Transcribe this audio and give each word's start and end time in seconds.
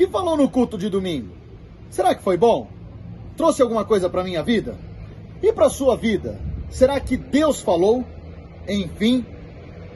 que 0.00 0.06
falou 0.06 0.34
no 0.34 0.48
culto 0.48 0.78
de 0.78 0.88
domingo? 0.88 1.34
Será 1.90 2.14
que 2.14 2.22
foi 2.22 2.34
bom? 2.34 2.68
Trouxe 3.36 3.60
alguma 3.60 3.84
coisa 3.84 4.08
para 4.08 4.24
minha 4.24 4.42
vida? 4.42 4.74
E 5.42 5.52
para 5.52 5.68
sua 5.68 5.94
vida? 5.94 6.40
Será 6.70 6.98
que 6.98 7.18
Deus 7.18 7.60
falou? 7.60 8.02
Enfim, 8.66 9.26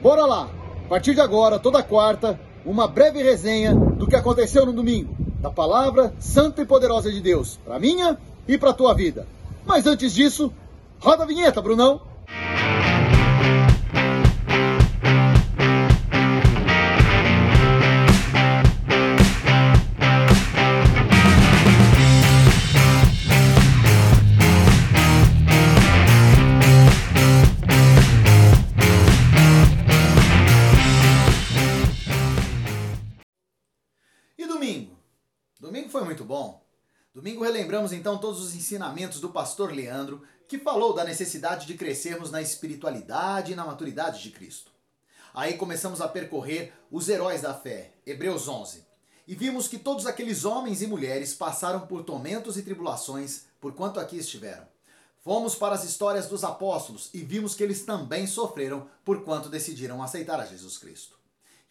bora 0.03 0.23
lá. 0.27 0.47
A 0.85 0.89
partir 0.89 1.15
de 1.15 1.21
agora, 1.21 1.57
toda 1.57 1.81
quarta, 1.81 2.39
uma 2.63 2.87
breve 2.87 3.23
resenha 3.23 3.73
do 3.73 4.05
que 4.05 4.15
aconteceu 4.15 4.63
no 4.63 4.73
domingo, 4.73 5.17
da 5.41 5.49
palavra 5.49 6.13
santa 6.19 6.61
e 6.61 6.67
poderosa 6.67 7.11
de 7.11 7.19
Deus, 7.19 7.59
para 7.65 7.79
minha 7.79 8.15
e 8.47 8.59
para 8.59 8.73
tua 8.73 8.93
vida. 8.93 9.25
Mas 9.65 9.87
antes 9.87 10.13
disso, 10.13 10.53
roda 10.99 11.23
a 11.23 11.25
vinheta, 11.25 11.63
Brunão. 11.63 11.99
Muito 36.15 36.23
bom. 36.23 36.65
Domingo 37.13 37.43
relembramos 37.43 37.91
então 37.91 38.17
todos 38.17 38.39
os 38.39 38.55
ensinamentos 38.55 39.19
do 39.19 39.27
pastor 39.27 39.73
Leandro, 39.73 40.21
que 40.47 40.57
falou 40.57 40.93
da 40.93 41.03
necessidade 41.03 41.67
de 41.67 41.73
crescermos 41.73 42.31
na 42.31 42.41
espiritualidade 42.41 43.51
e 43.51 43.55
na 43.55 43.65
maturidade 43.65 44.23
de 44.23 44.31
Cristo. 44.31 44.71
Aí 45.33 45.57
começamos 45.57 45.99
a 45.99 46.07
percorrer 46.07 46.71
os 46.89 47.09
heróis 47.09 47.41
da 47.41 47.53
fé, 47.53 47.95
Hebreus 48.05 48.47
11, 48.47 48.85
e 49.27 49.35
vimos 49.35 49.67
que 49.67 49.77
todos 49.77 50.05
aqueles 50.05 50.45
homens 50.45 50.81
e 50.81 50.87
mulheres 50.87 51.33
passaram 51.33 51.85
por 51.85 52.03
tormentos 52.03 52.55
e 52.57 52.63
tribulações 52.63 53.43
por 53.59 53.73
quanto 53.73 53.99
aqui 53.99 54.17
estiveram. 54.17 54.65
Fomos 55.21 55.53
para 55.53 55.75
as 55.75 55.83
histórias 55.83 56.27
dos 56.27 56.45
apóstolos 56.45 57.09
e 57.13 57.19
vimos 57.19 57.55
que 57.55 57.63
eles 57.63 57.83
também 57.83 58.25
sofreram 58.25 58.87
por 59.03 59.25
quanto 59.25 59.49
decidiram 59.49 60.01
aceitar 60.01 60.39
a 60.39 60.45
Jesus 60.45 60.77
Cristo. 60.77 61.19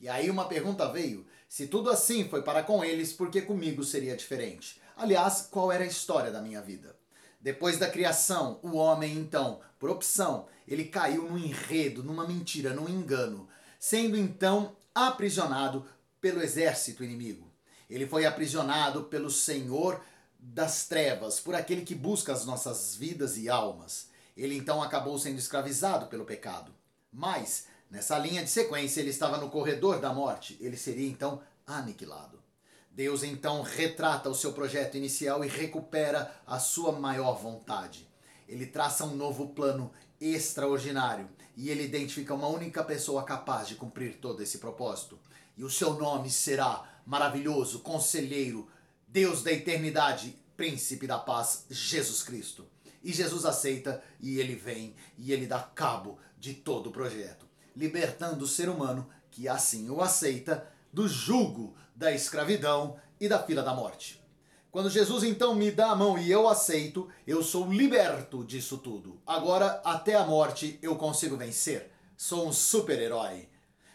E 0.05 0.09
aí 0.11 0.29
uma 0.29 0.45
pergunta 0.45 0.87
veio: 0.93 1.25
se 1.49 1.67
tudo 1.67 1.89
assim 1.89 2.29
foi 2.29 2.43
para 2.43 2.63
com 2.63 2.85
eles, 2.85 3.15
por 3.15 3.31
que 3.31 3.41
comigo 3.41 3.83
seria 3.83 4.15
diferente? 4.15 4.79
Aliás, 4.95 5.49
qual 5.51 5.73
era 5.73 5.83
a 5.83 5.87
história 5.87 6.31
da 6.31 6.43
minha 6.43 6.61
vida? 6.61 6.95
Depois 7.41 7.79
da 7.79 7.89
criação, 7.89 8.61
o 8.63 8.77
homem, 8.77 9.17
então, 9.17 9.63
por 9.79 9.89
opção, 9.89 10.47
ele 10.69 10.85
caiu 10.85 11.23
num 11.23 11.39
enredo, 11.39 12.05
numa 12.05 12.29
mentira, 12.29 12.75
num 12.75 12.87
engano, 12.87 13.49
sendo 13.81 14.15
então 14.15 14.77
aprisionado 14.95 15.87
pelo 16.21 16.43
exército 16.43 17.03
inimigo. 17.03 17.51
Ele 17.89 18.07
foi 18.07 18.27
aprisionado 18.27 19.05
pelo 19.05 19.31
Senhor 19.31 20.03
das 20.39 20.87
trevas, 20.87 21.41
por 21.41 21.55
aquele 21.55 21.81
que 21.81 21.95
busca 21.95 22.31
as 22.31 22.45
nossas 22.45 22.95
vidas 22.95 23.39
e 23.39 23.49
almas. 23.49 24.09
Ele 24.37 24.55
então 24.55 24.83
acabou 24.83 25.19
sendo 25.19 25.39
escravizado 25.39 26.09
pelo 26.09 26.27
pecado. 26.27 26.75
Mas, 27.11 27.69
nessa 27.95 28.19
linha 28.19 28.43
de 28.43 28.51
sequência, 28.51 29.01
ele 29.01 29.11
estava 29.11 29.39
no 29.39 29.49
corredor 29.49 30.01
da 30.01 30.13
morte. 30.13 30.59
Ele 30.61 30.77
seria 30.77 31.09
então 31.09 31.41
aniquilado. 31.65 32.43
Deus 32.91 33.23
então 33.23 33.63
retrata 33.63 34.29
o 34.29 34.35
seu 34.35 34.53
projeto 34.53 34.97
inicial 34.97 35.45
e 35.45 35.49
recupera 35.49 36.35
a 36.45 36.59
sua 36.59 36.91
maior 36.91 37.35
vontade. 37.41 38.09
Ele 38.49 38.67
traça 38.67 39.05
um 39.05 39.15
novo 39.15 39.51
plano 39.51 39.93
extraordinário 40.21 41.29
e 41.57 41.71
ele 41.71 41.85
identifica 41.85 42.35
uma 42.35 42.49
única 42.49 42.83
pessoa 42.83 43.23
capaz 43.23 43.69
de 43.69 43.77
cumprir 43.77 44.17
todo 44.17 44.43
esse 44.43 44.59
propósito. 44.59 45.19
E 45.57 45.63
o 45.63 45.71
seu 45.71 45.95
nome 45.95 46.31
será 46.31 47.01
maravilhoso, 47.07 47.79
conselheiro, 47.79 48.69
Deus 49.07 49.45
da 49.45 49.53
eternidade, 49.53 50.37
príncipe 50.57 51.07
da 51.07 51.19
paz, 51.19 51.65
Jesus 51.71 52.25
Cristo. 52.25 52.67
E 53.05 53.13
Jesus 53.13 53.45
aceita 53.45 54.03
e 54.21 54.41
ele 54.41 54.57
vem 54.57 54.97
e 55.17 55.33
ele 55.33 55.47
dá 55.47 55.61
cabo 55.61 56.19
de 56.37 56.55
todo 56.55 56.89
o 56.89 56.93
projeto, 56.93 57.47
libertando 57.75 58.45
o 58.45 58.49
ser 58.49 58.69
humano 58.69 59.09
que 59.31 59.49
assim 59.49 59.91
o 59.91 60.01
aceita 60.01 60.67
do 60.93 61.09
jugo 61.09 61.75
da 61.95 62.13
escravidão 62.13 62.97
e 63.21 63.29
da 63.29 63.43
fila 63.43 63.63
da 63.63 63.75
morte. 63.75 64.23
Quando 64.71 64.91
Jesus 64.91 65.23
então 65.23 65.55
me 65.55 65.71
dá 65.71 65.91
a 65.91 65.97
mão 65.97 66.19
e 66.19 66.31
eu 66.31 66.49
aceito, 66.49 67.09
eu 67.27 67.43
sou 67.43 67.73
liberto 67.73 68.45
disso 68.45 68.79
tudo. 68.79 69.21
Agora, 69.25 69.81
até 69.85 70.15
a 70.15 70.25
morte, 70.25 70.79
eu 70.83 70.97
consigo 70.97 71.37
vencer. 71.37 71.93
Sou 72.17 72.49
um 72.49 72.53
super-herói. 72.53 73.49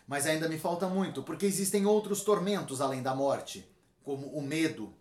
Mas 0.08 0.26
ainda 0.26 0.48
me 0.48 0.58
falta 0.58 0.88
muito, 0.88 1.22
porque 1.22 1.46
existem 1.46 1.86
outros 1.86 2.22
tormentos 2.22 2.80
além 2.80 3.02
da 3.02 3.14
morte, 3.14 3.70
como 4.04 4.28
o 4.28 4.42
medo, 4.42 4.94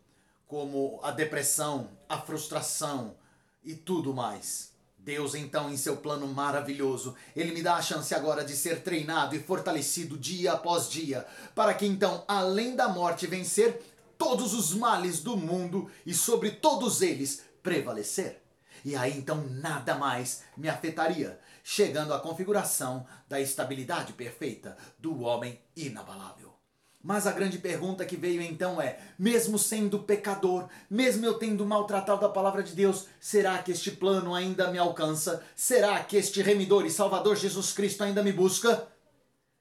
como 0.47 0.99
a 1.03 1.11
depressão, 1.11 1.91
a 2.09 2.19
frustração 2.19 3.17
e 3.63 3.75
tudo 3.75 4.13
mais. 4.13 4.73
Deus, 5.09 5.35
então, 5.35 5.71
em 5.71 5.77
seu 5.79 5.97
plano 5.97 6.27
maravilhoso, 6.27 7.15
ele 7.35 7.55
me 7.55 7.63
dá 7.63 7.77
a 7.77 7.81
chance 7.81 8.15
agora 8.15 8.45
de 8.45 8.55
ser 8.55 8.83
treinado 8.83 9.35
e 9.35 9.41
fortalecido 9.41 10.19
dia 10.19 10.53
após 10.53 10.87
dia, 10.87 11.27
para 11.55 11.73
que 11.73 11.87
então, 11.87 12.27
além 12.29 12.77
da 12.77 12.91
morte, 12.91 13.27
vencer 13.27 13.81
todos 14.19 14.53
os 14.53 14.75
males 14.75 15.21
do 15.21 15.35
mundo 15.35 15.91
e 16.05 16.13
sobre 16.13 16.51
todos 16.51 17.01
eles 17.01 17.43
prevalecer. 17.63 18.43
E 18.85 18.95
aí 18.95 19.17
então 19.17 19.49
nada 19.49 19.95
mais 19.95 20.43
me 20.55 20.69
afetaria, 20.69 21.41
chegando 21.65 22.13
à 22.13 22.21
configuração 22.21 23.07
da 23.27 23.41
estabilidade 23.41 24.13
perfeita 24.13 24.77
do 24.99 25.23
homem 25.23 25.59
inabalável. 25.75 26.58
Mas 27.03 27.27
a 27.27 27.33
grande 27.33 27.59
pergunta 27.59 28.05
que 28.05 28.17
veio 28.17 28.43
então 28.43 28.81
é: 28.81 28.99
mesmo 29.19 29.59
sendo 29.59 30.01
pecador, 30.01 30.69
mesmo 30.91 31.25
eu 31.25 31.35
tendo 31.35 31.65
maltratado 31.65 32.27
a 32.27 32.29
palavra 32.29 32.63
de 32.63 32.75
Deus, 32.75 33.07
será 33.21 33.63
que 33.63 33.73
este 33.73 33.93
plano 33.93 34.35
ainda 34.35 34.71
me 34.71 34.79
alcança? 34.79 35.43
Será 35.55 36.03
que 36.03 36.17
este 36.17 36.43
remidor 36.43 36.85
e 36.85 36.91
salvador 36.91 37.37
Jesus 37.37 37.73
Cristo 37.73 38.03
ainda 38.03 38.23
me 38.23 38.33
busca? 38.33 38.89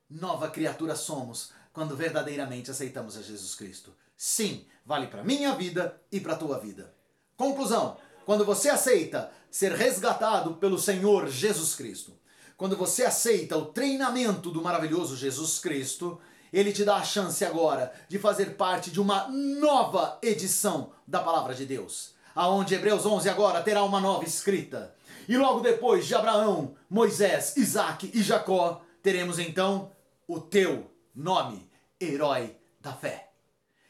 Nova 0.10 0.50
criatura 0.50 0.96
somos 0.96 1.52
quando 1.72 1.96
verdadeiramente 1.96 2.72
aceitamos 2.72 3.16
a 3.18 3.22
Jesus 3.22 3.54
Cristo. 3.54 3.94
Sim, 4.16 4.66
vale 4.84 5.06
para 5.06 5.24
minha 5.24 5.54
vida 5.54 6.02
e 6.12 6.20
para 6.20 6.36
tua 6.36 6.58
vida. 6.58 6.92
Conclusão: 7.36 7.98
quando 8.26 8.44
você 8.44 8.70
aceita 8.70 9.32
ser 9.52 9.74
resgatado 9.74 10.56
pelo 10.56 10.80
Senhor 10.80 11.28
Jesus 11.28 11.76
Cristo, 11.76 12.14
quando 12.58 12.76
você 12.76 13.06
aceita 13.06 13.56
o 13.56 13.66
treinamento 13.66 14.50
do 14.50 14.64
maravilhoso 14.64 15.16
Jesus 15.16 15.60
Cristo, 15.60 16.20
ele 16.52 16.72
te 16.72 16.84
dá 16.84 16.98
a 16.98 17.04
chance 17.04 17.44
agora 17.44 17.94
de 18.08 18.20
fazer 18.20 18.56
parte 18.56 18.92
de 18.92 19.00
uma 19.00 19.28
nova 19.28 20.18
edição 20.22 20.92
da 21.08 21.20
palavra 21.20 21.54
de 21.54 21.66
Deus, 21.66 22.14
aonde 22.36 22.76
Hebreus 22.76 23.06
11 23.06 23.30
agora 23.30 23.62
terá 23.62 23.84
uma 23.84 24.00
nova 24.00 24.24
escrita. 24.24 24.96
E 25.28 25.38
logo 25.38 25.60
depois 25.60 26.06
de 26.06 26.16
Abraão, 26.16 26.76
Moisés, 26.90 27.58
Isaac 27.58 28.10
e 28.14 28.24
Jacó, 28.24 28.82
teremos 29.04 29.40
então 29.40 29.92
o 30.28 30.40
teu 30.40 30.92
nome, 31.14 31.70
herói 32.00 32.56
da 32.80 32.94
fé. 32.94 33.32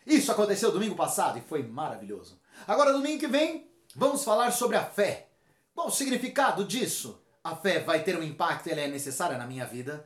Isso 0.05 0.31
aconteceu 0.31 0.71
domingo 0.71 0.95
passado 0.95 1.37
e 1.37 1.41
foi 1.41 1.63
maravilhoso. 1.63 2.39
Agora, 2.65 2.93
domingo 2.93 3.19
que 3.19 3.27
vem, 3.27 3.69
vamos 3.95 4.23
falar 4.23 4.51
sobre 4.51 4.77
a 4.77 4.83
fé. 4.83 5.27
Qual 5.75 5.87
o 5.87 5.91
significado 5.91 6.63
disso? 6.63 7.21
A 7.43 7.55
fé 7.55 7.79
vai 7.79 8.03
ter 8.03 8.17
um 8.17 8.23
impacto, 8.23 8.67
ela 8.67 8.81
é 8.81 8.87
necessária 8.87 9.37
na 9.37 9.45
minha 9.45 9.65
vida. 9.65 10.05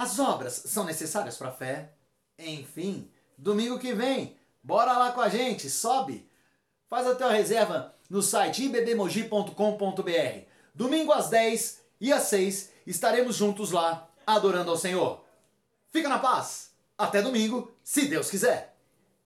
As 0.00 0.18
obras 0.18 0.62
são 0.64 0.84
necessárias 0.84 1.36
para 1.36 1.48
a 1.48 1.52
fé. 1.52 1.92
Enfim, 2.38 3.10
domingo 3.36 3.78
que 3.78 3.92
vem, 3.92 4.34
bora 4.62 4.96
lá 4.96 5.12
com 5.12 5.20
a 5.20 5.28
gente, 5.28 5.68
sobe. 5.68 6.26
Faz 6.88 7.06
a 7.06 7.14
tua 7.14 7.30
reserva 7.30 7.94
no 8.08 8.22
site 8.22 8.64
ibbmogi.com.br. 8.64 10.46
Domingo 10.74 11.12
às 11.12 11.28
10 11.28 11.82
e 12.00 12.10
às 12.14 12.22
6 12.22 12.70
estaremos 12.86 13.36
juntos 13.36 13.72
lá 13.72 14.08
adorando 14.26 14.70
ao 14.70 14.78
Senhor. 14.78 15.22
Fica 15.90 16.08
na 16.08 16.18
paz. 16.18 16.70
Até 16.96 17.20
domingo, 17.20 17.70
se 17.84 18.06
Deus 18.06 18.30
quiser. 18.30 18.69